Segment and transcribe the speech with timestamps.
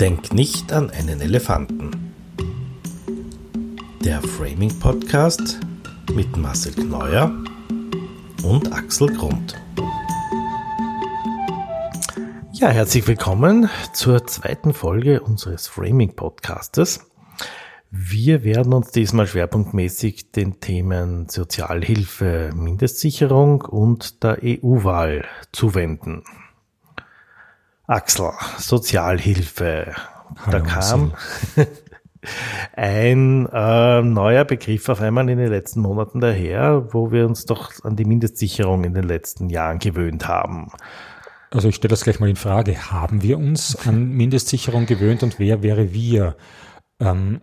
[0.00, 2.12] Denk nicht an einen Elefanten.
[4.04, 5.58] Der Framing Podcast
[6.12, 7.32] mit Marcel Kneuer
[8.42, 9.54] und Axel Grund.
[12.52, 17.10] Ja, herzlich willkommen zur zweiten Folge unseres Framing Podcastes.
[17.90, 26.22] Wir werden uns diesmal schwerpunktmäßig den Themen Sozialhilfe, Mindestsicherung und der EU-Wahl zuwenden.
[27.86, 29.94] Axel, Sozialhilfe.
[30.44, 31.12] Hallo, da kam
[32.72, 37.72] ein äh, neuer Begriff auf einmal in den letzten Monaten daher, wo wir uns doch
[37.84, 40.72] an die Mindestsicherung in den letzten Jahren gewöhnt haben.
[41.52, 42.90] Also ich stelle das gleich mal in Frage.
[42.90, 46.36] Haben wir uns an Mindestsicherung gewöhnt und wer wäre wir?
[46.98, 47.40] Ähm,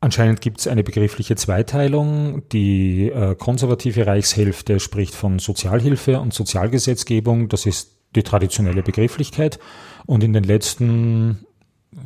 [0.00, 2.48] anscheinend gibt es eine begriffliche Zweiteilung.
[2.50, 7.48] Die äh, konservative Reichshälfte spricht von Sozialhilfe und Sozialgesetzgebung.
[7.48, 9.58] Das ist die traditionelle Begrifflichkeit.
[10.06, 11.46] Und in den letzten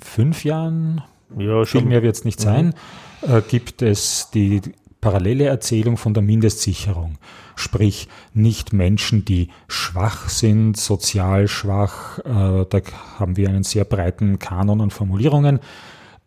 [0.03, 1.03] fünf Jahren,
[1.39, 2.75] ja, viel mehr wird es nicht sein,
[3.23, 3.35] mhm.
[3.35, 4.61] äh, gibt es die
[5.01, 7.19] parallele Erzählung von der Mindestsicherung.
[7.57, 12.81] Sprich, nicht Menschen, die schwach sind, sozial schwach, äh, da
[13.19, 15.61] haben wir einen sehr breiten Kanon an Formulierungen,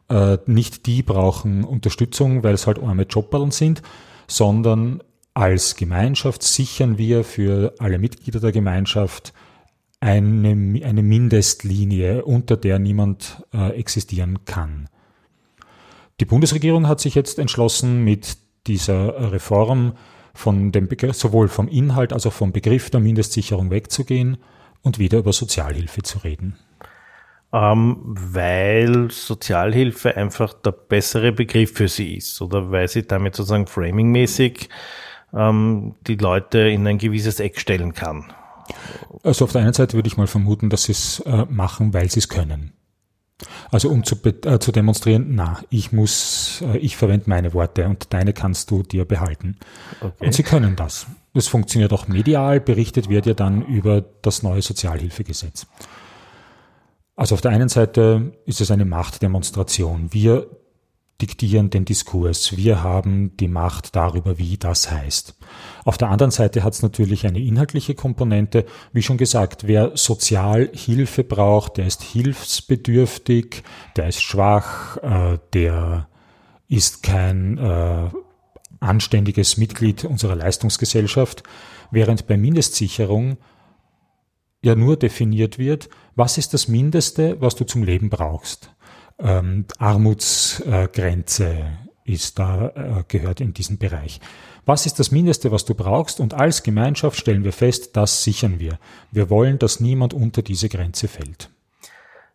[0.10, 3.82] äh, nicht die brauchen Unterstützung, weil es halt arme Jobballen sind,
[4.28, 5.02] sondern
[5.34, 9.34] als Gemeinschaft sichern wir für alle Mitglieder der Gemeinschaft
[10.04, 14.90] eine, eine Mindestlinie, unter der niemand äh, existieren kann.
[16.20, 18.38] Die Bundesregierung hat sich jetzt entschlossen, mit
[18.68, 19.94] dieser Reform
[20.34, 24.38] von dem Begriff, sowohl vom Inhalt als auch vom Begriff der Mindestsicherung wegzugehen
[24.82, 26.58] und wieder über Sozialhilfe zu reden.
[27.54, 33.68] Ähm, weil Sozialhilfe einfach der bessere Begriff für sie ist oder weil sie damit sozusagen
[33.68, 34.68] framingmäßig
[35.34, 38.34] ähm, die Leute in ein gewisses Eck stellen kann.
[39.24, 42.10] Also auf der einen Seite würde ich mal vermuten, dass sie es äh, machen, weil
[42.10, 42.74] sie es können.
[43.72, 48.14] Also um zu, äh, zu demonstrieren, na, ich muss, äh, ich verwende meine Worte und
[48.14, 49.58] deine kannst du dir behalten.
[50.02, 50.26] Okay.
[50.26, 51.08] Und sie können das.
[51.34, 55.68] Das funktioniert auch medial, berichtet wird ja dann über das neue Sozialhilfegesetz.
[57.16, 60.14] Also auf der einen Seite ist es eine Machtdemonstration.
[60.14, 60.48] Wir
[61.22, 62.58] diktieren den Diskurs.
[62.58, 65.38] Wir haben die Macht darüber, wie das heißt.
[65.86, 68.66] Auf der anderen Seite hat es natürlich eine inhaltliche Komponente.
[68.92, 73.64] Wie schon gesagt, wer Sozialhilfe braucht, der ist hilfsbedürftig,
[73.96, 76.08] der ist schwach, äh, der
[76.68, 78.10] ist kein äh,
[78.80, 81.44] anständiges Mitglied unserer Leistungsgesellschaft,
[81.92, 83.38] während bei Mindestsicherung
[84.62, 88.73] ja nur definiert wird, was ist das Mindeste, was du zum Leben brauchst
[89.20, 91.66] ähm, Armutsgrenze
[92.06, 94.20] ist da, äh, gehört in diesen Bereich.
[94.66, 96.20] Was ist das Mindeste, was du brauchst?
[96.20, 98.80] Und als Gemeinschaft stellen wir fest, das sichern wir.
[99.12, 101.50] Wir wollen, dass niemand unter diese Grenze fällt.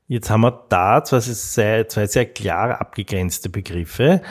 [0.09, 4.23] Jetzt haben wir da zwei sehr, zwei sehr klar abgegrenzte Begriffe.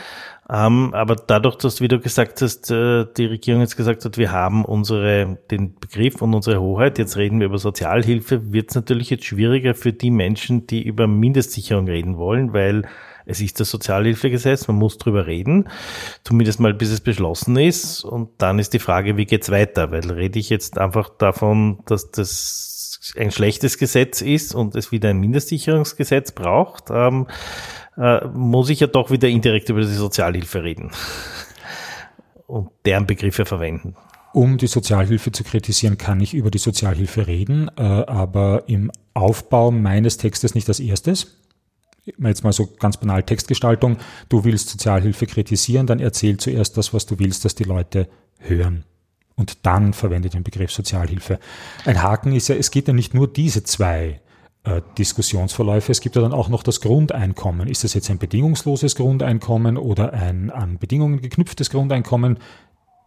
[0.49, 4.31] Ähm, aber dadurch, dass, wie du gesagt hast, äh, die Regierung jetzt gesagt hat, wir
[4.31, 9.09] haben unsere, den Begriff und unsere Hoheit, jetzt reden wir über Sozialhilfe, wird es natürlich
[9.09, 12.87] jetzt schwieriger für die Menschen, die über Mindestsicherung reden wollen, weil
[13.25, 15.67] es ist das Sozialhilfegesetz, man muss drüber reden,
[16.23, 18.05] zumindest mal bis es beschlossen ist.
[18.05, 19.91] Und dann ist die Frage, wie geht's weiter?
[19.91, 22.76] Weil rede ich jetzt einfach davon, dass das
[23.17, 26.85] ein schlechtes Gesetz ist und es wieder ein Mindestsicherungsgesetz braucht.
[26.89, 27.27] Ähm,
[27.97, 30.91] äh, muss ich ja doch wieder indirekt über die Sozialhilfe reden
[32.47, 33.95] und deren Begriffe verwenden.
[34.33, 39.71] Um die Sozialhilfe zu kritisieren, kann ich über die Sozialhilfe reden, äh, aber im Aufbau
[39.71, 41.37] meines Textes nicht als erstes.
[42.05, 43.97] Jetzt mal so ganz banal Textgestaltung.
[44.29, 48.07] Du willst Sozialhilfe kritisieren, dann erzähl zuerst das, was du willst, dass die Leute
[48.39, 48.85] hören.
[49.37, 51.39] Und dann verwende den Begriff Sozialhilfe.
[51.85, 54.19] Ein Haken ist ja, es geht ja nicht nur diese zwei
[54.63, 55.91] äh, Diskussionsverläufe.
[55.91, 57.67] Es gibt ja dann auch noch das Grundeinkommen.
[57.67, 62.39] Ist das jetzt ein bedingungsloses Grundeinkommen oder ein an Bedingungen geknüpftes Grundeinkommen?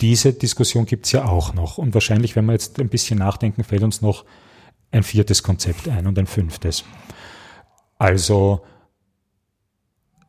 [0.00, 1.76] Diese Diskussion gibt es ja auch noch.
[1.76, 4.24] Und wahrscheinlich, wenn wir jetzt ein bisschen nachdenken, fällt uns noch
[4.90, 6.84] ein viertes Konzept ein und ein fünftes.
[7.98, 8.62] Also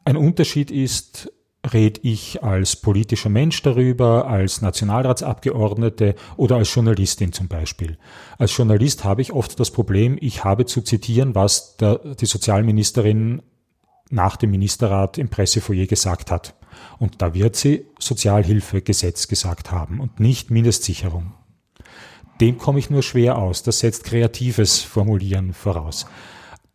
[0.03, 1.31] ein Unterschied ist,
[1.71, 7.97] rede ich als politischer Mensch darüber, als Nationalratsabgeordnete oder als Journalistin zum Beispiel.
[8.37, 13.41] Als Journalist habe ich oft das Problem, ich habe zu zitieren, was der, die Sozialministerin
[14.09, 16.55] nach dem Ministerrat im Pressefoyer gesagt hat.
[16.97, 21.33] Und da wird sie Sozialhilfegesetz gesagt haben und nicht Mindestsicherung.
[22.41, 23.61] Dem komme ich nur schwer aus.
[23.61, 26.07] Das setzt kreatives Formulieren voraus.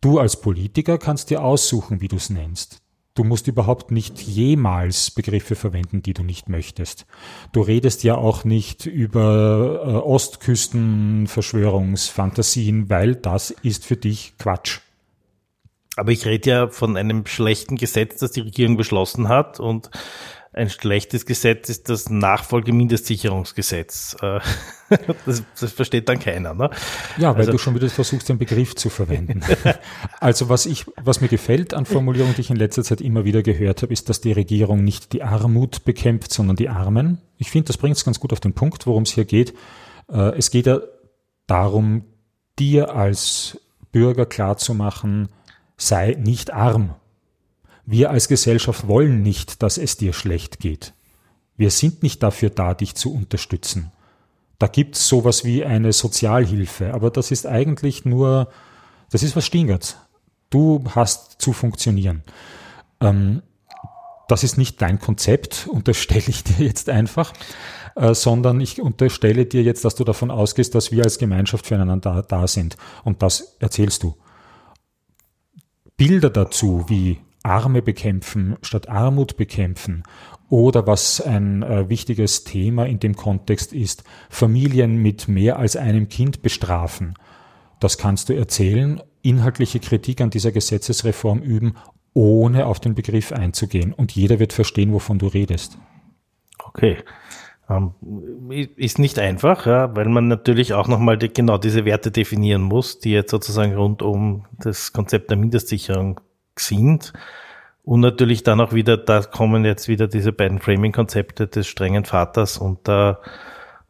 [0.01, 2.86] Du als Politiker kannst dir aussuchen, wie du es nennst.
[3.17, 7.07] Du musst überhaupt nicht jemals Begriffe verwenden, die du nicht möchtest.
[7.53, 14.81] Du redest ja auch nicht über äh, Ostküstenverschwörungsfantasien, weil das ist für dich Quatsch.
[15.97, 19.89] Aber ich rede ja von einem schlechten Gesetz, das die Regierung beschlossen hat und
[20.57, 24.17] ein schlechtes Gesetz ist das Nachfolgemindestsicherungsgesetz.
[24.89, 26.55] Äh, das, das versteht dann keiner.
[26.55, 26.71] Ne?
[27.19, 29.43] Ja, weil also, du schon wieder versuchst, den Begriff zu verwenden.
[30.21, 33.43] also was ich, was mir gefällt an Formulierungen, die ich in letzter Zeit immer wieder
[33.43, 37.19] gehört habe, ist, dass die Regierung nicht die Armut bekämpft, sondern die Armen.
[37.37, 39.55] Ich finde, das bringt es ganz gut auf den Punkt, worum es hier geht.
[40.09, 40.79] Äh, es geht ja
[41.49, 42.05] darum,
[42.57, 43.59] dir als
[43.91, 45.31] Bürger klarzumachen,
[45.77, 46.95] sei nicht arm.
[47.87, 50.93] Wir als Gesellschaft wollen nicht, dass es dir schlecht geht.
[51.57, 53.93] Wir sind nicht dafür da, dich zu unterstützen.
[54.59, 58.51] Da gibt's sowas wie eine Sozialhilfe, aber das ist eigentlich nur,
[59.11, 59.97] das ist was Stingerts.
[60.51, 62.25] Du hast zu funktionieren.
[63.01, 63.43] Ähm,
[64.29, 67.33] das ist nicht dein Konzept, unterstelle ich dir jetzt einfach,
[67.95, 72.23] äh, sondern ich unterstelle dir jetzt, dass du davon ausgehst, dass wir als Gemeinschaft füreinander
[72.23, 72.77] da, da sind.
[73.05, 74.17] Und das erzählst du.
[75.97, 80.03] Bilder dazu, wie Arme bekämpfen statt Armut bekämpfen
[80.49, 86.09] oder was ein äh, wichtiges Thema in dem Kontext ist, Familien mit mehr als einem
[86.09, 87.15] Kind bestrafen.
[87.81, 91.75] Das kannst du erzählen, inhaltliche Kritik an dieser Gesetzesreform üben,
[92.15, 93.93] ohne auf den Begriff einzugehen.
[93.93, 95.79] Und jeder wird verstehen, wovon du redest.
[96.65, 96.99] Okay.
[97.69, 97.93] Ähm,
[98.77, 103.01] ist nicht einfach, ja, weil man natürlich auch nochmal die, genau diese Werte definieren muss,
[103.01, 106.21] die jetzt sozusagen rund um das Konzept der Mindestsicherung
[106.59, 107.13] sind.
[107.85, 112.59] Und natürlich dann auch wieder, da kommen jetzt wieder diese beiden Framing-Konzepte des strengen Vaters
[112.59, 113.21] und der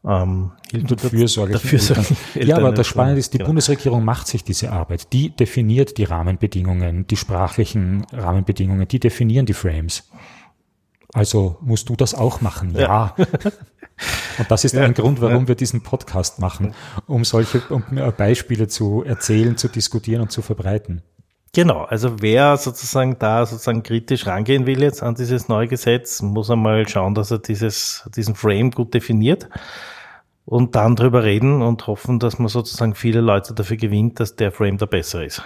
[0.07, 1.59] ähm, und Fürsorge.
[2.35, 3.49] Ja, aber das Spannende ist, die genau.
[3.49, 5.13] Bundesregierung macht sich diese Arbeit.
[5.13, 10.09] Die definiert die Rahmenbedingungen, die sprachlichen Rahmenbedingungen, die definieren die Frames.
[11.13, 13.15] Also musst du das auch machen, ja.
[13.19, 13.27] ja.
[14.39, 15.49] Und das ist ja, ein Grund, warum ja.
[15.49, 16.75] wir diesen Podcast machen,
[17.07, 17.83] um solche um
[18.17, 21.03] Beispiele zu erzählen, zu diskutieren und zu verbreiten.
[21.57, 26.51] Genau, also wer sozusagen da sozusagen kritisch rangehen will jetzt an dieses neue Gesetz, muss
[26.51, 29.49] einmal schauen, dass er dieses, diesen Frame gut definiert
[30.45, 34.53] und dann drüber reden und hoffen, dass man sozusagen viele Leute dafür gewinnt, dass der
[34.53, 35.43] Frame der bessere ist.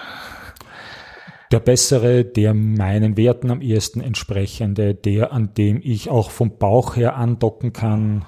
[1.53, 6.97] Der bessere, der meinen Werten am ehesten entsprechende, der, an dem ich auch vom Bauch
[6.97, 8.27] her andocken kann,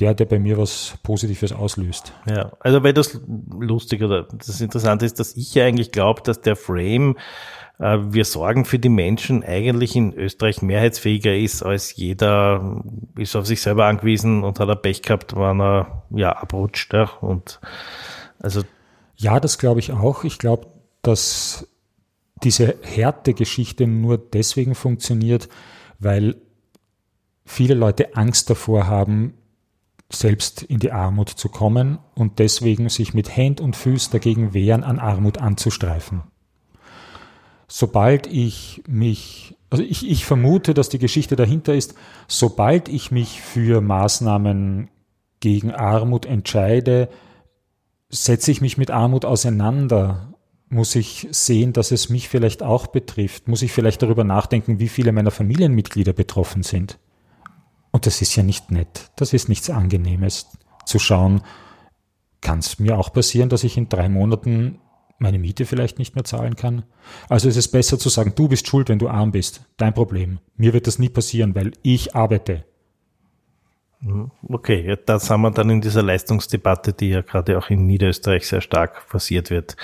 [0.00, 2.12] der, der bei mir was Positives auslöst.
[2.28, 3.20] Ja, also weil das
[3.58, 7.16] lustig oder das Interessante ist, dass ich ja eigentlich glaube, dass der Frame
[7.78, 12.82] äh, wir sorgen für die Menschen eigentlich in Österreich mehrheitsfähiger ist, als jeder
[13.16, 16.92] ist auf sich selber angewiesen und hat er Pech gehabt, wann er ja abrutscht.
[16.92, 17.60] Ja, und
[18.38, 18.62] also
[19.16, 20.24] ja, das glaube ich auch.
[20.24, 20.68] Ich glaube,
[21.02, 21.66] dass
[22.44, 25.48] diese Härtegeschichte nur deswegen funktioniert,
[25.98, 26.36] weil
[27.44, 29.34] viele Leute Angst davor haben,
[30.10, 34.82] selbst in die Armut zu kommen und deswegen sich mit Händ und Füß dagegen wehren,
[34.82, 36.22] an Armut anzustreifen.
[37.66, 41.94] Sobald ich mich, also ich, ich vermute, dass die Geschichte dahinter ist,
[42.26, 44.88] sobald ich mich für Maßnahmen
[45.40, 47.10] gegen Armut entscheide,
[48.08, 50.32] setze ich mich mit Armut auseinander,
[50.70, 54.88] muss ich sehen, dass es mich vielleicht auch betrifft, muss ich vielleicht darüber nachdenken, wie
[54.88, 56.98] viele meiner Familienmitglieder betroffen sind.
[57.98, 59.10] Und das ist ja nicht nett.
[59.16, 60.46] Das ist nichts Angenehmes
[60.86, 61.42] zu schauen.
[62.40, 64.78] Kann es mir auch passieren, dass ich in drei Monaten
[65.18, 66.84] meine Miete vielleicht nicht mehr zahlen kann?
[67.28, 69.62] Also ist es besser zu sagen, du bist schuld, wenn du arm bist.
[69.78, 70.38] Dein Problem.
[70.56, 72.64] Mir wird das nie passieren, weil ich arbeite.
[74.48, 78.60] Okay, da sind wir dann in dieser Leistungsdebatte, die ja gerade auch in Niederösterreich sehr
[78.60, 79.76] stark forciert wird.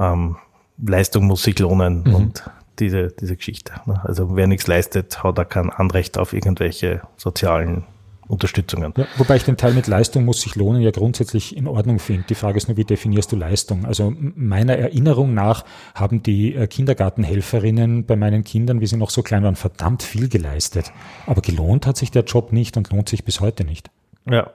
[0.00, 0.36] Ähm,
[0.84, 2.14] Leistung muss sich lohnen mhm.
[2.16, 2.50] und
[2.80, 3.72] diese, diese Geschichte.
[3.86, 4.00] Ne?
[4.04, 7.84] Also wer nichts leistet, hat er kein Anrecht auf irgendwelche sozialen
[8.30, 8.94] Unterstützungen.
[8.96, 12.24] Ja, wobei ich den Teil mit Leistung muss sich lohnen ja grundsätzlich in Ordnung finde.
[12.28, 13.84] Die Frage ist nur, wie definierst du Leistung?
[13.84, 15.64] Also meiner Erinnerung nach
[15.96, 20.28] haben die äh, Kindergartenhelferinnen bei meinen Kindern, wie sie noch so klein waren, verdammt viel
[20.28, 20.92] geleistet.
[21.26, 23.90] Aber gelohnt hat sich der Job nicht und lohnt sich bis heute nicht.
[24.30, 24.50] Ja.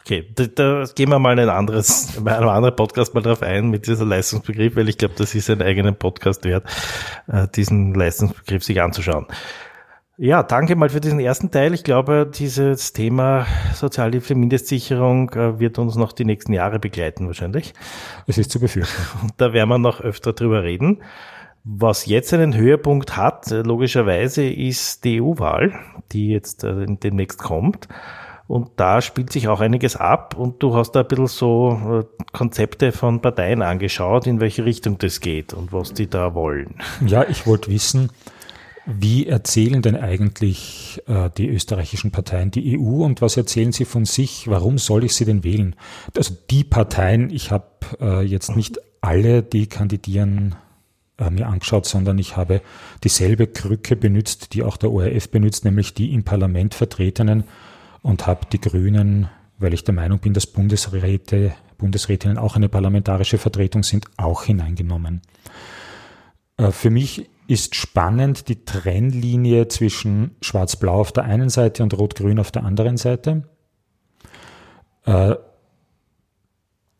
[0.00, 3.42] Okay, da, da gehen wir mal in ein anderes, bei einem anderen Podcast mal drauf
[3.42, 6.64] ein mit dieser Leistungsbegriff, weil ich glaube, das ist einen eigenen Podcast wert,
[7.26, 9.26] äh, diesen Leistungsbegriff sich anzuschauen.
[10.20, 11.74] Ja, danke mal für diesen ersten Teil.
[11.74, 17.72] Ich glaube, dieses Thema Sozialhilfe, Mindestsicherung äh, wird uns noch die nächsten Jahre begleiten wahrscheinlich.
[18.26, 19.00] Es ist zu befürchten.
[19.22, 21.02] Und da werden wir noch öfter drüber reden.
[21.62, 25.72] Was jetzt einen Höhepunkt hat, äh, logischerweise, ist die EU-Wahl,
[26.10, 27.86] die jetzt demnächst kommt.
[28.48, 32.22] Und da spielt sich auch einiges ab und du hast da ein bisschen so äh,
[32.32, 36.76] Konzepte von Parteien angeschaut, in welche Richtung das geht und was die da wollen.
[37.06, 38.10] Ja, ich wollte wissen,
[38.86, 44.06] wie erzählen denn eigentlich äh, die österreichischen Parteien die EU und was erzählen sie von
[44.06, 44.48] sich?
[44.48, 45.76] Warum soll ich sie denn wählen?
[46.16, 47.66] Also die Parteien, ich habe
[48.00, 50.54] äh, jetzt nicht alle, die kandidieren,
[51.30, 52.62] mir angeschaut, sondern ich habe
[53.02, 57.42] dieselbe Krücke benutzt, die auch der ORF benutzt, nämlich die im Parlament vertretenen
[58.08, 63.36] und habe die Grünen, weil ich der Meinung bin, dass Bundesräte, Bundesrätinnen auch eine parlamentarische
[63.36, 65.20] Vertretung sind, auch hineingenommen.
[66.56, 72.38] Äh, für mich ist spannend die Trennlinie zwischen Schwarz-Blau auf der einen Seite und Rot-Grün
[72.38, 73.44] auf der anderen Seite.
[75.04, 75.34] Äh,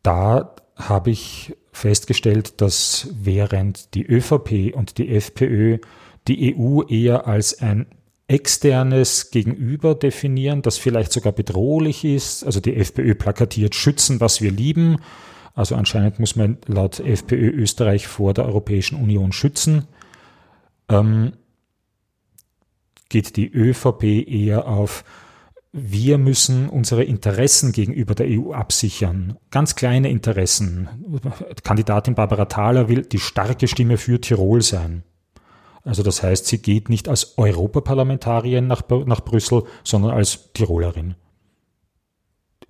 [0.02, 5.78] da habe ich festgestellt, dass während die ÖVP und die FPÖ
[6.26, 7.86] die EU eher als ein
[8.28, 12.44] externes Gegenüber definieren, das vielleicht sogar bedrohlich ist.
[12.44, 14.98] Also die FPÖ plakatiert schützen, was wir lieben.
[15.54, 19.88] Also anscheinend muss man laut FPÖ Österreich vor der Europäischen Union schützen.
[20.88, 21.32] Ähm,
[23.08, 25.04] geht die ÖVP eher auf
[25.72, 29.36] wir müssen unsere Interessen gegenüber der EU absichern.
[29.50, 30.88] Ganz kleine Interessen.
[31.62, 35.02] Kandidatin Barbara Thaler will die starke Stimme für Tirol sein.
[35.84, 41.14] Also das heißt, sie geht nicht als Europaparlamentarierin nach, nach Brüssel, sondern als Tirolerin.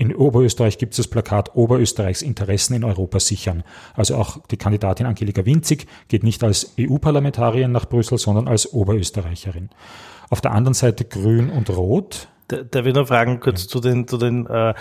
[0.00, 3.64] In Oberösterreich gibt es das Plakat Oberösterreichs Interessen in Europa sichern.
[3.94, 9.70] Also auch die Kandidatin Angelika Winzig geht nicht als EU-Parlamentarierin nach Brüssel, sondern als Oberösterreicherin.
[10.30, 13.68] Auf der anderen Seite Grün und Rot Darf ich noch fragen kurz ja.
[13.68, 14.74] zu den, zu den äh,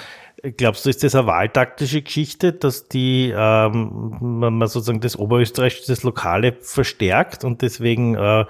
[0.55, 5.83] glaubst du, ist das eine wahltaktische Geschichte, dass die ähm, man, man sozusagen das Oberösterreich,
[5.85, 8.45] das Lokale verstärkt und deswegen äh,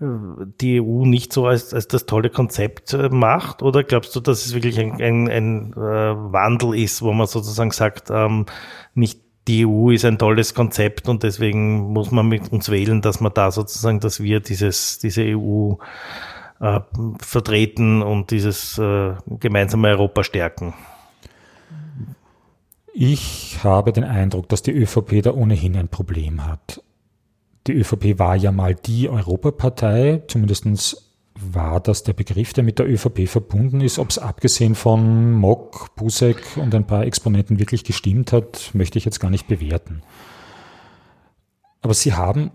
[0.00, 3.62] die EU nicht so als, als das tolle Konzept äh, macht?
[3.62, 7.70] Oder glaubst du, dass es wirklich ein, ein, ein äh, Wandel ist, wo man sozusagen
[7.70, 8.46] sagt, ähm,
[8.94, 13.20] nicht die EU ist ein tolles Konzept und deswegen muss man mit uns wählen, dass
[13.20, 15.74] man da sozusagen, dass wir dieses, diese EU
[16.60, 16.80] äh,
[17.18, 20.74] vertreten und dieses äh, gemeinsame Europa stärken?
[22.92, 26.80] Ich habe den Eindruck, dass die ÖVP da ohnehin ein Problem hat.
[27.66, 32.88] Die ÖVP war ja mal die Europapartei, zumindest war das der Begriff, der mit der
[32.88, 33.98] ÖVP verbunden ist.
[33.98, 39.04] Ob es abgesehen von Mock, Busek und ein paar Exponenten wirklich gestimmt hat, möchte ich
[39.04, 40.02] jetzt gar nicht bewerten.
[41.82, 42.52] Aber sie haben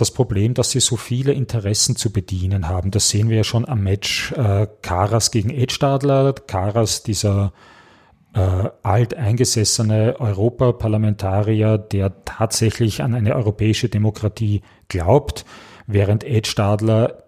[0.00, 2.90] das Problem, dass sie so viele Interessen zu bedienen haben.
[2.90, 6.32] Das sehen wir ja schon am Match äh, Karas gegen Edstadler.
[6.32, 7.52] Karas, dieser
[8.34, 15.44] äh, alteingesessene Europaparlamentarier, der tatsächlich an eine europäische Demokratie glaubt,
[15.86, 17.27] während Edstadler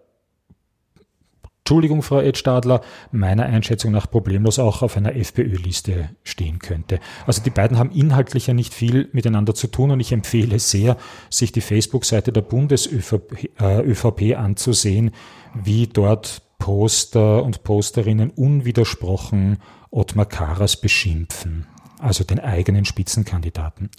[1.60, 2.80] Entschuldigung, Frau Edstadler,
[3.12, 6.98] meiner Einschätzung nach problemlos auch auf einer FPÖ-Liste stehen könnte.
[7.26, 10.96] Also die beiden haben inhaltlich ja nicht viel miteinander zu tun und ich empfehle sehr,
[11.28, 15.12] sich die Facebook-Seite der Bundes-ÖVP äh, anzusehen,
[15.54, 19.58] wie dort Poster und Posterinnen unwidersprochen
[19.90, 21.66] Ottmar Karas beschimpfen
[22.00, 23.90] also den eigenen Spitzenkandidaten.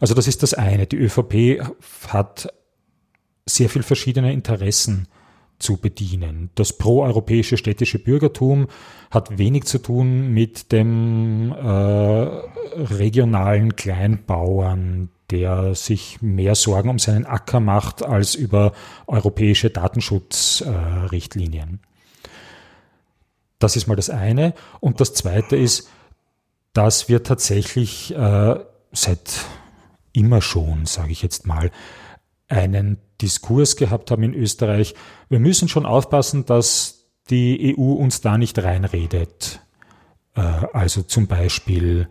[0.00, 0.86] Also das ist das eine.
[0.86, 1.62] Die ÖVP
[2.08, 2.48] hat
[3.46, 5.08] sehr viel verschiedene Interessen
[5.60, 6.50] zu bedienen.
[6.54, 8.68] Das proeuropäische städtische Bürgertum
[9.10, 12.26] hat wenig zu tun mit dem äh,
[12.76, 18.72] regionalen Kleinbauern, der sich mehr Sorgen um seinen Acker macht als über
[19.06, 21.74] europäische Datenschutzrichtlinien.
[21.74, 21.78] Äh,
[23.60, 24.54] das ist mal das eine.
[24.80, 25.88] Und das zweite ist,
[26.72, 28.56] dass wir tatsächlich äh,
[28.90, 29.44] seit
[30.12, 31.70] immer schon, sage ich jetzt mal,
[32.50, 34.94] einen Diskurs gehabt haben in Österreich.
[35.28, 39.60] Wir müssen schon aufpassen, dass die EU uns da nicht reinredet.
[40.34, 42.08] Äh, also zum Beispiel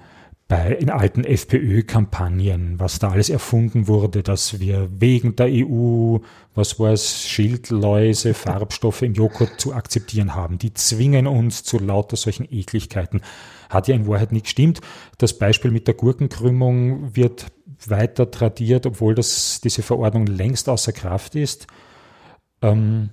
[0.50, 6.18] bei, in alten FPÖ-Kampagnen, was da alles erfunden wurde, dass wir wegen der EU,
[6.56, 10.58] was war es, Schildläuse, Farbstoffe im Joghurt zu akzeptieren haben.
[10.58, 13.22] Die zwingen uns zu lauter solchen Ekligkeiten.
[13.70, 14.82] Hat ja in Wahrheit nicht gestimmt.
[15.20, 17.46] Das Beispiel mit der Gurkenkrümmung wird
[17.88, 21.68] weiter tradiert, obwohl das, diese Verordnung längst außer Kraft ist.
[22.62, 23.12] Ähm,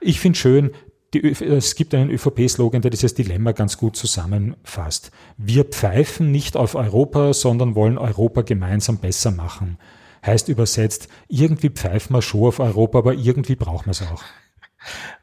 [0.00, 0.70] ich finde schön,
[1.14, 5.12] die, es gibt einen ÖVP-Slogan, der dieses Dilemma ganz gut zusammenfasst.
[5.36, 9.78] Wir pfeifen nicht auf Europa, sondern wollen Europa gemeinsam besser machen.
[10.26, 14.22] Heißt übersetzt, irgendwie pfeifen wir schon auf Europa, aber irgendwie brauchen wir es auch.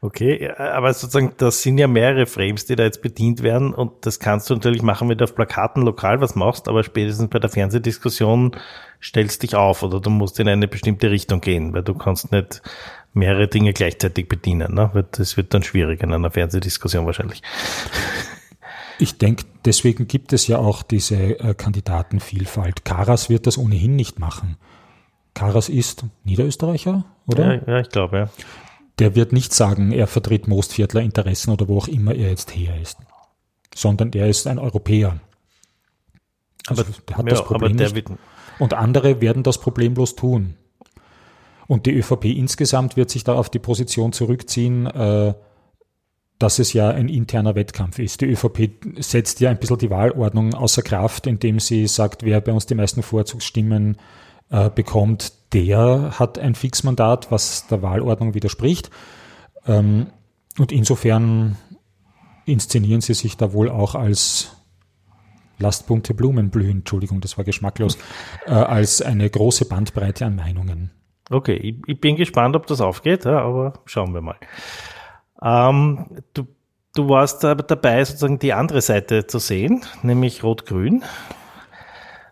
[0.00, 4.18] Okay, aber sozusagen, das sind ja mehrere Frames, die da jetzt bedient werden und das
[4.18, 7.50] kannst du natürlich machen, wenn du auf Plakaten lokal was machst, aber spätestens bei der
[7.50, 8.56] Fernsehdiskussion
[9.02, 12.62] stellst dich auf oder du musst in eine bestimmte Richtung gehen, weil du kannst nicht
[13.14, 14.74] mehrere Dinge gleichzeitig bedienen.
[14.74, 15.06] Ne?
[15.12, 17.42] Das wird dann schwierig in einer Fernsehdiskussion wahrscheinlich.
[18.98, 22.84] Ich denke, deswegen gibt es ja auch diese äh, Kandidatenvielfalt.
[22.84, 24.56] Karas wird das ohnehin nicht machen.
[25.34, 27.54] Karas ist Niederösterreicher, oder?
[27.54, 28.28] Ja, ja ich glaube, ja
[28.98, 32.80] der wird nicht sagen, er vertritt Mostviertler Interessen oder wo auch immer er jetzt her
[32.80, 32.98] ist,
[33.74, 35.20] sondern der ist ein Europäer.
[36.66, 38.06] Also aber der hat ja, das Problem nicht.
[38.58, 40.54] Und andere werden das problemlos tun.
[41.66, 45.34] Und die ÖVP insgesamt wird sich da auf die Position zurückziehen, äh,
[46.38, 48.20] dass es ja ein interner Wettkampf ist.
[48.20, 52.52] Die ÖVP setzt ja ein bisschen die Wahlordnung außer Kraft, indem sie sagt, wer bei
[52.52, 53.98] uns die meisten Vorzugsstimmen äh,
[54.74, 58.90] bekommt, der hat ein Fixmandat, was der Wahlordnung widerspricht.
[59.66, 60.08] Ähm,
[60.58, 61.56] und insofern
[62.44, 64.56] inszenieren sie sich da wohl auch als
[65.58, 67.96] lasst bunte Blumen blühen, Entschuldigung, das war geschmacklos,
[68.46, 70.90] äh, als eine große Bandbreite an Meinungen.
[71.30, 74.36] Okay, ich, ich bin gespannt, ob das aufgeht, ja, aber schauen wir mal.
[75.40, 76.46] Ähm, du,
[76.94, 81.04] du warst aber dabei, sozusagen die andere Seite zu sehen, nämlich Rot-Grün.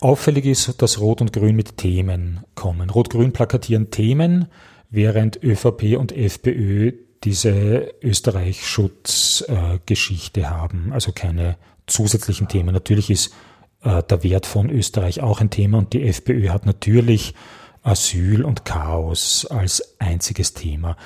[0.01, 2.89] Auffällig ist, dass Rot und Grün mit Themen kommen.
[2.89, 4.47] Rot-Grün plakatieren Themen,
[4.89, 6.93] während ÖVP und FPÖ
[7.23, 12.73] diese Österreich-Schutz-Geschichte haben, also keine zusätzlichen Themen.
[12.73, 13.35] Natürlich ist
[13.83, 17.35] äh, der Wert von Österreich auch ein Thema und die FPÖ hat natürlich
[17.83, 20.97] Asyl und Chaos als einziges Thema.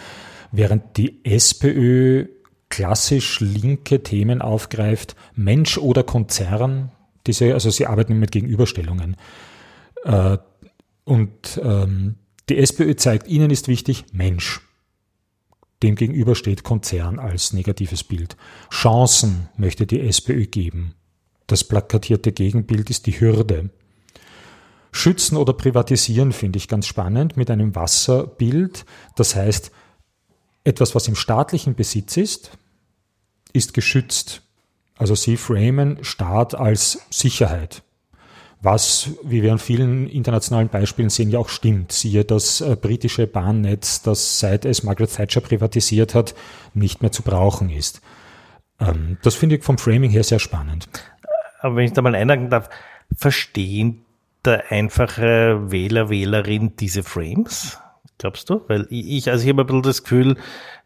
[0.52, 2.26] Während die SPÖ
[2.68, 6.92] klassisch linke Themen aufgreift, Mensch oder Konzern,
[7.26, 9.16] diese, also sie arbeiten mit Gegenüberstellungen.
[10.04, 10.38] Äh,
[11.04, 12.16] und ähm,
[12.48, 14.60] die SPÖ zeigt, ihnen ist wichtig Mensch.
[15.82, 18.36] Dem gegenüber steht Konzern als negatives Bild.
[18.70, 20.94] Chancen möchte die SPÖ geben.
[21.46, 23.70] Das plakatierte Gegenbild ist die Hürde.
[24.92, 28.86] Schützen oder privatisieren finde ich ganz spannend mit einem Wasserbild.
[29.16, 29.72] Das heißt,
[30.62, 32.52] etwas, was im staatlichen Besitz ist,
[33.52, 34.42] ist geschützt.
[34.96, 37.82] Also sie framen Staat als Sicherheit
[38.64, 41.92] was, wie wir an vielen internationalen Beispielen sehen, ja auch stimmt.
[41.92, 46.34] Siehe das äh, britische Bahnnetz, das seit es Margaret Thatcher privatisiert hat,
[46.72, 48.00] nicht mehr zu brauchen ist.
[48.80, 50.88] Ähm, das finde ich vom Framing her sehr spannend.
[51.60, 52.70] Aber wenn ich da mal einhaken darf,
[53.14, 54.02] verstehen
[54.44, 57.78] der einfache Wähler, Wählerin diese Frames?
[58.16, 58.62] Glaubst du?
[58.68, 60.36] Weil ich, also ich habe ein bisschen das Gefühl,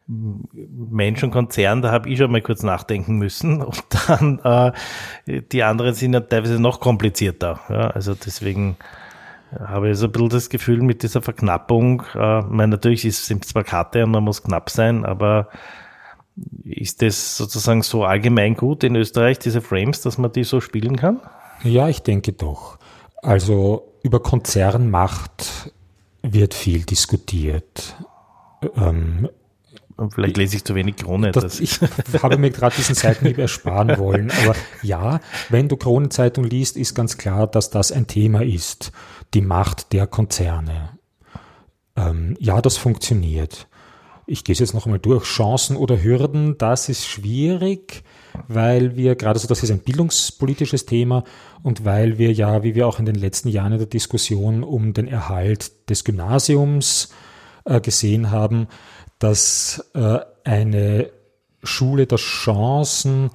[0.08, 3.62] Mensch und Konzern, da habe ich schon mal kurz nachdenken müssen.
[3.62, 7.60] Und dann äh, die anderen sind ja teilweise noch komplizierter.
[7.68, 8.76] Ja, also deswegen
[9.58, 13.52] habe ich so ein bisschen das Gefühl mit dieser Verknappung, äh, meine, natürlich sind es
[13.52, 15.48] Plakate und man muss knapp sein, aber
[16.64, 20.96] ist das sozusagen so allgemein gut in Österreich, diese Frames, dass man die so spielen
[20.96, 21.20] kann?
[21.64, 22.78] Ja, ich denke doch.
[23.22, 25.72] Also über Konzernmacht
[26.22, 27.96] wird viel diskutiert.
[28.76, 29.28] Ähm,
[30.10, 31.32] vielleicht lese ich zu wenig Krone.
[31.32, 31.80] Das, ich
[32.22, 34.30] habe mir gerade diesen Seitenhieb ersparen wollen.
[34.42, 38.92] Aber ja, wenn du Kronenzeitung liest, ist ganz klar, dass das ein Thema ist.
[39.34, 40.90] Die Macht der Konzerne.
[41.96, 43.66] Ähm, ja, das funktioniert.
[44.26, 45.24] Ich gehe es jetzt noch einmal durch.
[45.24, 48.04] Chancen oder Hürden, das ist schwierig,
[48.46, 51.24] weil wir gerade so, das ist ein bildungspolitisches Thema
[51.62, 54.92] und weil wir ja, wie wir auch in den letzten Jahren in der Diskussion um
[54.92, 57.27] den Erhalt des Gymnasiums äh,
[57.80, 58.68] gesehen haben,
[59.18, 61.10] dass äh, eine
[61.62, 63.30] Schule der Chancen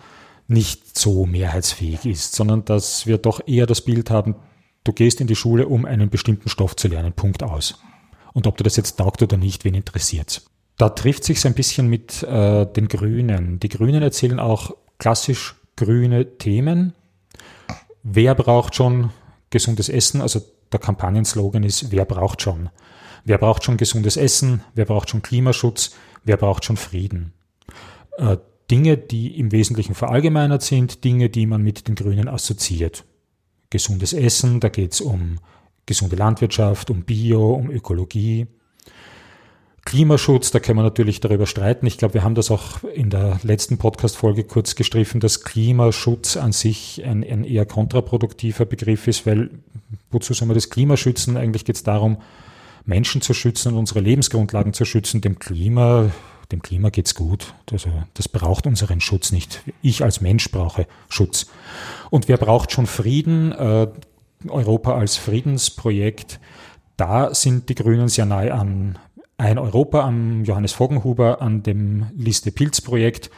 [0.48, 4.36] nicht so mehrheitsfähig ist, sondern dass wir doch eher das Bild haben,
[4.84, 7.80] du gehst in die Schule, um einen bestimmten Stoff zu lernen, Punkt aus.
[8.34, 10.46] Und ob du das jetzt taugt oder nicht, wen interessiert's?
[10.78, 13.60] Da trifft sich ein bisschen mit äh, den Grünen.
[13.60, 16.94] Die Grünen erzählen auch klassisch grüne Themen.
[18.02, 19.12] Wer braucht schon
[19.50, 20.22] gesundes Essen?
[20.22, 20.42] Also
[20.72, 22.70] der Kampagnenslogan ist, wer braucht schon?
[23.26, 24.62] Wer braucht schon gesundes Essen?
[24.76, 25.96] Wer braucht schon Klimaschutz?
[26.24, 27.34] Wer braucht schon Frieden?
[28.18, 28.38] Äh,
[28.70, 33.06] Dinge, die im Wesentlichen verallgemeinert sind, Dinge, die man mit den Grünen assoziiert.
[33.70, 35.40] Gesundes Essen, da geht es um
[35.86, 38.48] gesunde Landwirtschaft, um Bio, um Ökologie.
[39.86, 41.86] Klimaschutz, da können wir natürlich darüber streiten.
[41.86, 46.54] Ich glaube, wir haben das auch in der letzten Podcast-Folge kurz gestriffen, dass Klimaschutz an
[46.54, 49.50] sich ein, ein eher kontraproduktiver Begriff ist, weil
[50.10, 51.36] wozu soll man das Klima schützen?
[51.36, 52.18] Eigentlich geht es darum,
[52.86, 55.22] Menschen zu schützen und unsere Lebensgrundlagen zu schützen.
[55.22, 56.12] Dem Klima,
[56.52, 57.54] dem Klima geht's gut.
[57.72, 59.62] Also das braucht unseren Schutz nicht.
[59.82, 61.48] Ich als Mensch brauche Schutz.
[62.10, 63.52] Und wer braucht schon Frieden?
[63.52, 63.88] Äh,
[64.48, 66.40] Europa als Friedensprojekt.
[66.98, 69.00] Da sind die Grünen sehr nahe an
[69.38, 73.30] ein Europa, am Johannes Foggenhuber, an dem Liste-Pilz-Projekt.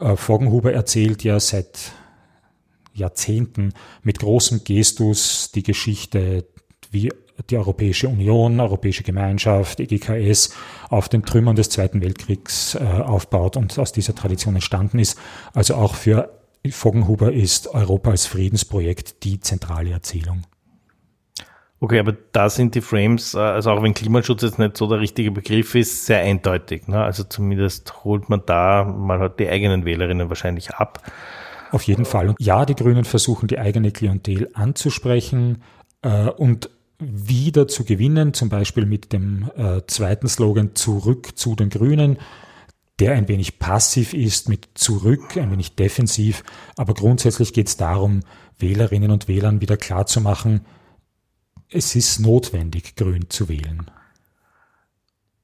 [0.00, 1.92] Äh, Foggenhuber erzählt ja seit
[2.94, 6.46] Jahrzehnten mit großem Gestus die Geschichte,
[6.90, 7.10] wie
[7.50, 10.54] die Europäische Union, Europäische Gemeinschaft, EGKS
[10.88, 15.18] auf den Trümmern des Zweiten Weltkriegs äh, aufbaut und aus dieser Tradition entstanden ist.
[15.52, 16.30] Also auch für
[16.68, 20.42] Foggenhuber ist Europa als Friedensprojekt die zentrale Erzählung.
[21.78, 25.00] Okay, aber da sind die Frames, äh, also auch wenn Klimaschutz jetzt nicht so der
[25.00, 26.88] richtige Begriff ist, sehr eindeutig.
[26.88, 27.02] Ne?
[27.02, 31.02] Also zumindest holt man da mal halt die eigenen Wählerinnen wahrscheinlich ab.
[31.72, 32.30] Auf jeden Fall.
[32.30, 35.62] Und ja, die Grünen versuchen die eigene Klientel anzusprechen
[36.02, 41.70] äh, und wieder zu gewinnen, zum Beispiel mit dem äh, zweiten Slogan Zurück zu den
[41.70, 42.18] Grünen,
[42.98, 46.42] der ein wenig passiv ist, mit zurück, ein wenig defensiv,
[46.76, 48.20] aber grundsätzlich geht es darum,
[48.58, 50.64] Wählerinnen und Wählern wieder klarzumachen,
[51.70, 53.90] es ist notwendig, grün zu wählen.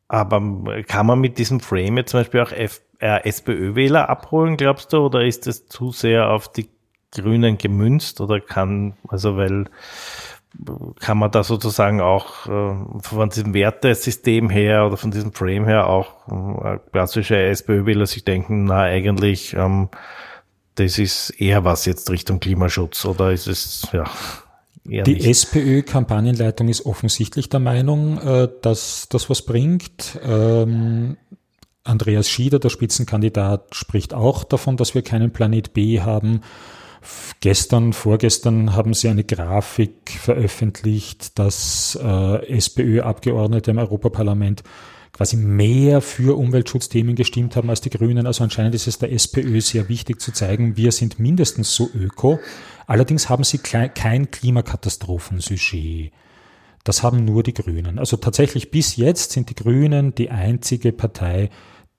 [0.08, 2.68] Aber kann man mit diesem Frame jetzt zum Beispiel auch äh,
[3.28, 6.68] SPÖ-Wähler abholen, glaubst du, oder ist es zu sehr auf die
[7.10, 8.20] Grünen gemünzt?
[8.20, 9.66] Oder kann, also weil
[11.00, 15.86] kann man da sozusagen auch äh, von diesem Wertesystem her oder von diesem Frame her
[15.86, 16.28] auch
[16.64, 19.88] äh, klassische SPÖ-Wähler sich denken, na eigentlich, ähm,
[20.74, 24.04] das ist eher was jetzt Richtung Klimaschutz oder ist es, ja.
[24.88, 30.18] Eher Die SPÖ-Kampagnenleitung ist offensichtlich der Meinung, äh, dass das was bringt.
[30.24, 31.16] Ähm,
[31.84, 36.42] Andreas Schieder, der Spitzenkandidat, spricht auch davon, dass wir keinen Planet B haben.
[37.40, 44.62] Gestern, vorgestern haben sie eine Grafik veröffentlicht, dass äh, SPÖ-Abgeordnete im Europaparlament
[45.12, 48.26] quasi mehr für Umweltschutzthemen gestimmt haben als die Grünen.
[48.26, 52.40] Also anscheinend ist es der SPÖ sehr wichtig zu zeigen, wir sind mindestens so öko.
[52.86, 56.12] Allerdings haben sie kein Klimakatastrophensujet.
[56.84, 57.98] Das haben nur die Grünen.
[57.98, 61.50] Also tatsächlich bis jetzt sind die Grünen die einzige Partei,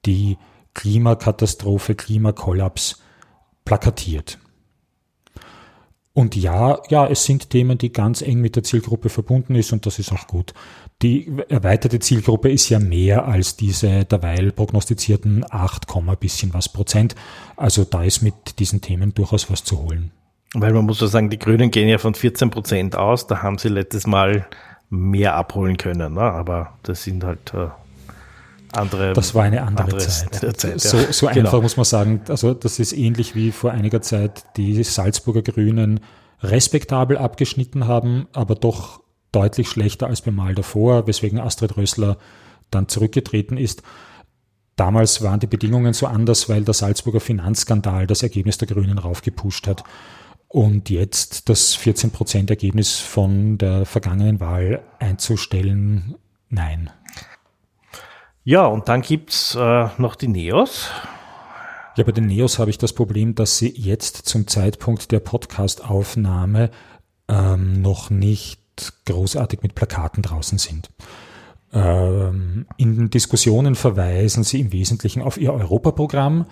[0.05, 0.37] die
[0.73, 3.01] Klimakatastrophe, Klimakollaps
[3.63, 4.39] plakatiert.
[6.15, 9.85] Und ja, ja, es sind Themen, die ganz eng mit der Zielgruppe verbunden ist und
[9.87, 10.53] das ist auch gut.
[11.01, 15.87] Die erweiterte Zielgruppe ist ja mehr als diese derweil prognostizierten 8,
[16.19, 17.15] bisschen was Prozent.
[17.57, 20.11] Also da ist mit diesen Themen durchaus was zu holen.
[20.53, 23.57] Weil man muss so sagen, die Grünen gehen ja von 14 Prozent aus, da haben
[23.57, 24.45] sie letztes Mal
[24.91, 26.21] mehr abholen können, ne?
[26.21, 27.69] aber das sind halt äh,
[28.75, 29.13] andere.
[29.13, 30.57] Das war eine andere Zeit.
[30.57, 31.39] Zeit so, so genau.
[31.39, 32.21] einfach muss man sagen.
[32.27, 35.99] Also das ist ähnlich wie vor einiger Zeit die Salzburger Grünen
[36.41, 42.17] respektabel abgeschnitten haben, aber doch deutlich schlechter als beim Mal davor, weswegen Astrid Rössler
[42.71, 43.81] dann zurückgetreten ist.
[44.75, 49.67] Damals waren die Bedingungen so anders, weil der Salzburger Finanzskandal das Ergebnis der Grünen raufgepusht
[49.67, 49.83] hat.
[50.47, 56.15] Und jetzt das 14% Ergebnis von der vergangenen Wahl einzustellen,
[56.49, 56.91] nein.
[58.43, 60.89] Ja, und dann gibt's äh, noch die Neos.
[61.95, 66.69] Ja, bei den Neos habe ich das Problem, dass sie jetzt zum Zeitpunkt der Podcast-Aufnahme
[67.29, 68.61] ähm, noch nicht
[69.05, 70.89] großartig mit Plakaten draußen sind.
[71.71, 76.45] Ähm, in den Diskussionen verweisen sie im Wesentlichen auf ihr Europaprogramm.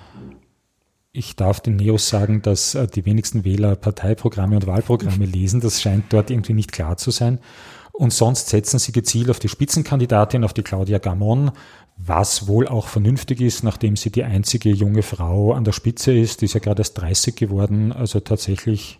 [1.11, 5.59] Ich darf den Neos sagen, dass äh, die wenigsten Wähler Parteiprogramme und Wahlprogramme lesen.
[5.59, 7.39] Das scheint dort irgendwie nicht klar zu sein.
[7.93, 11.51] Und sonst setzen sie gezielt auf die Spitzenkandidatin, auf die Claudia Gamon,
[11.97, 16.41] was wohl auch vernünftig ist, nachdem sie die einzige junge Frau an der Spitze ist,
[16.41, 18.99] die ist ja gerade erst 30 geworden, also tatsächlich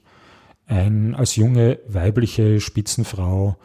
[0.68, 3.58] ein als junge weibliche Spitzenfrau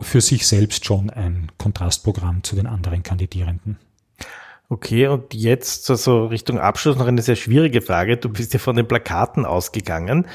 [0.00, 3.78] für sich selbst schon ein Kontrastprogramm zu den anderen Kandidierenden.
[4.72, 8.16] Okay, und jetzt also Richtung Abschluss noch eine sehr schwierige Frage.
[8.16, 10.26] Du bist ja von den Plakaten ausgegangen.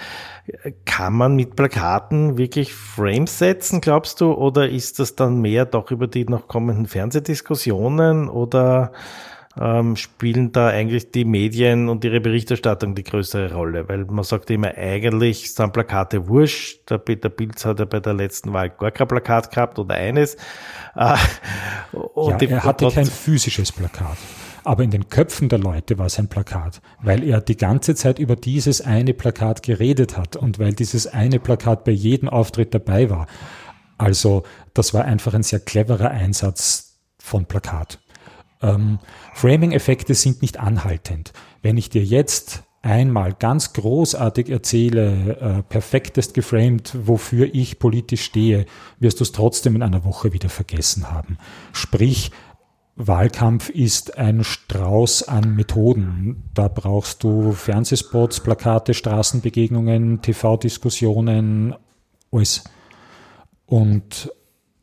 [0.86, 4.34] Kann man mit Plakaten wirklich Frames setzen, glaubst du?
[4.34, 8.30] Oder ist das dann mehr doch über die noch kommenden Fernsehdiskussionen?
[8.30, 8.92] Oder
[9.60, 13.88] ähm, spielen da eigentlich die Medien und ihre Berichterstattung die größere Rolle?
[13.90, 16.90] Weil man sagt immer, eigentlich sind Plakate wurscht.
[16.90, 20.36] Der Peter Pilz hat ja bei der letzten Wahl gar kein Plakat gehabt oder eines.
[20.96, 21.16] Äh,
[21.94, 24.18] ja, er hatte kein physisches Plakat.
[24.64, 28.20] Aber in den Köpfen der Leute war es ein Plakat, weil er die ganze Zeit
[28.20, 33.10] über dieses eine Plakat geredet hat und weil dieses eine Plakat bei jedem Auftritt dabei
[33.10, 33.28] war.
[33.98, 34.44] Also
[34.74, 38.00] das war einfach ein sehr cleverer Einsatz von Plakat.
[38.62, 39.00] Ähm,
[39.34, 41.34] Framing-Effekte sind nicht anhaltend.
[41.62, 48.66] Wenn ich dir jetzt einmal ganz großartig erzähle, äh, perfektest geframed, wofür ich politisch stehe,
[49.00, 51.38] wirst du es trotzdem in einer Woche wieder vergessen haben.
[51.74, 52.32] Sprich,
[52.96, 56.50] Wahlkampf ist ein Strauß an Methoden.
[56.56, 61.76] Da brauchst du Fernsehspots, Plakate, Straßenbegegnungen, TV-Diskussionen,
[62.32, 62.64] alles.
[63.68, 64.32] Und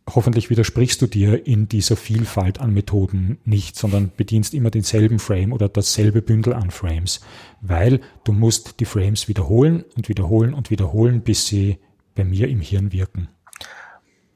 [0.08, 5.52] hoffentlich widersprichst du dir in dieser Vielfalt an Methoden nicht, sondern bedienst immer denselben Frame
[5.52, 7.20] oder dasselbe Bündel an Frames,
[7.60, 11.78] weil du musst die Frames wiederholen und wiederholen und wiederholen, bis sie
[12.14, 13.28] bei mir im Hirn wirken.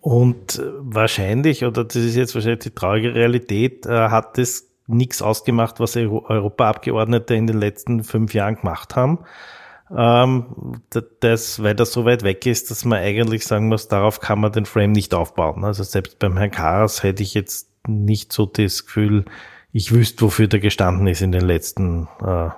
[0.00, 5.81] Und wahrscheinlich, oder das ist jetzt wahrscheinlich die traurige Realität, äh, hat es nichts ausgemacht,
[5.81, 9.18] was Europaabgeordnete in den letzten fünf Jahren gemacht haben
[9.96, 10.83] ähm,
[11.20, 14.53] das, weil das so weit weg ist, dass man eigentlich sagen muss, darauf kann man
[14.53, 15.64] den Frame nicht aufbauen.
[15.64, 19.24] Also selbst beim Herrn Karas hätte ich jetzt nicht so das Gefühl,
[19.72, 22.51] ich wüsste, wofür der gestanden ist in den letzten äh,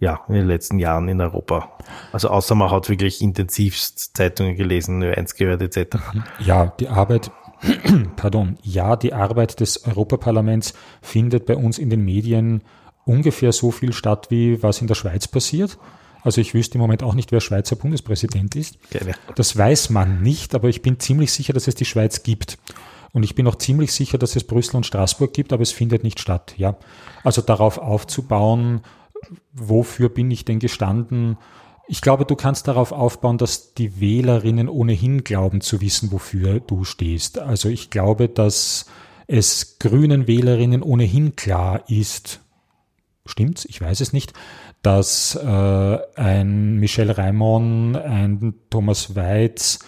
[0.00, 1.72] ja, in den letzten Jahren in Europa.
[2.12, 5.96] Also außer man hat wirklich intensivst Zeitungen gelesen, Ö1 gehört etc.
[6.38, 7.30] Ja, die Arbeit,
[8.16, 12.62] pardon, ja, die Arbeit des Europaparlaments findet bei uns in den Medien
[13.04, 15.78] ungefähr so viel statt, wie was in der Schweiz passiert.
[16.22, 18.78] Also ich wüsste im Moment auch nicht, wer Schweizer Bundespräsident ist.
[18.90, 19.14] Gerne.
[19.34, 22.58] Das weiß man nicht, aber ich bin ziemlich sicher, dass es die Schweiz gibt.
[23.12, 26.04] Und ich bin auch ziemlich sicher, dass es Brüssel und Straßburg gibt, aber es findet
[26.04, 26.54] nicht statt.
[26.56, 26.76] Ja,
[27.24, 28.82] also darauf aufzubauen,
[29.52, 31.38] wofür bin ich denn gestanden?
[31.90, 36.84] Ich glaube, du kannst darauf aufbauen, dass die Wählerinnen ohnehin glauben zu wissen, wofür du
[36.84, 37.38] stehst.
[37.38, 38.86] Also ich glaube, dass
[39.26, 42.40] es grünen Wählerinnen ohnehin klar ist,
[43.24, 43.64] stimmt's?
[43.64, 44.34] Ich weiß es nicht,
[44.88, 49.80] dass äh, ein Michel Raimond, ein Thomas Weitz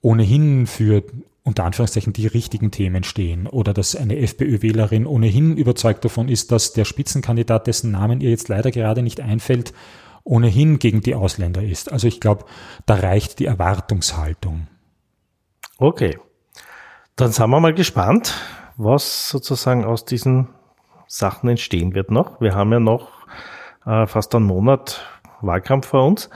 [0.00, 1.02] ohnehin für
[1.42, 6.72] unter Anführungszeichen die richtigen Themen stehen oder dass eine FPÖ-Wählerin ohnehin überzeugt davon ist, dass
[6.72, 9.74] der Spitzenkandidat, dessen Namen ihr jetzt leider gerade nicht einfällt,
[10.22, 11.90] ohnehin gegen die Ausländer ist.
[11.90, 12.44] Also ich glaube,
[12.86, 14.68] da reicht die Erwartungshaltung.
[15.78, 16.16] Okay.
[17.16, 18.34] Dann sind wir mal gespannt,
[18.76, 20.46] was sozusagen aus diesen
[21.08, 22.40] Sachen entstehen wird noch.
[22.40, 23.17] Wir haben ja noch
[23.88, 25.04] äh, fast einen Monat
[25.40, 26.30] Wahlkampf vor uns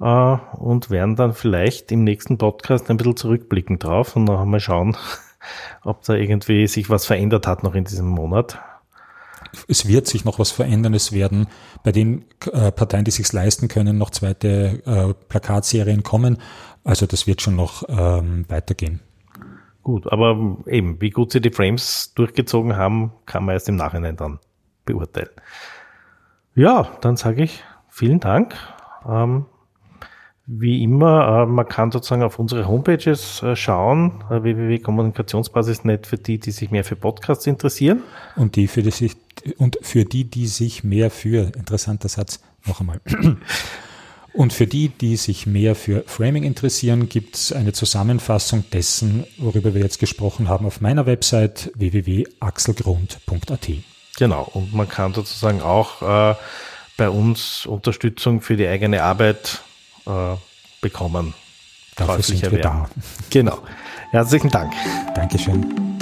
[0.00, 4.60] äh, und werden dann vielleicht im nächsten Podcast ein bisschen zurückblicken drauf und noch einmal
[4.60, 4.96] schauen,
[5.84, 8.58] ob da irgendwie sich was verändert hat noch in diesem Monat.
[9.68, 10.92] Es wird sich noch was verändern.
[10.92, 11.46] Es werden
[11.82, 16.38] bei den äh, Parteien, die sich leisten können, noch zweite äh, Plakatserien kommen.
[16.84, 19.00] Also das wird schon noch ähm, weitergehen.
[19.82, 24.16] Gut, aber eben, wie gut sie die Frames durchgezogen haben, kann man erst im Nachhinein
[24.16, 24.40] dann
[24.84, 25.30] beurteilen.
[26.56, 28.56] Ja, dann sage ich vielen Dank.
[29.06, 29.44] Ähm,
[30.46, 36.38] wie immer, äh, man kann sozusagen auf unsere Homepages äh, schauen, äh, www.kommunikationsbasis.net für die,
[36.38, 38.02] die sich mehr für Podcasts interessieren.
[38.36, 39.16] Und die für die sich,
[39.58, 43.00] und für die, die sich mehr für, interessanter Satz, noch einmal.
[44.32, 49.72] Und für die, die sich mehr für Framing interessieren, gibt es eine Zusammenfassung dessen, worüber
[49.72, 53.95] wir jetzt gesprochen haben, auf meiner Website www.axelgrund.at.
[54.18, 56.34] Genau, und man kann sozusagen auch äh,
[56.96, 59.62] bei uns Unterstützung für die eigene Arbeit
[60.06, 60.36] äh,
[60.80, 61.34] bekommen.
[61.96, 62.88] Dafür sind wir da.
[63.30, 63.58] Genau.
[64.10, 64.72] Herzlichen Dank.
[65.14, 65.95] Dankeschön.